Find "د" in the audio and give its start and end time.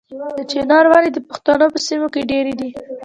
0.37-0.39, 1.13-1.19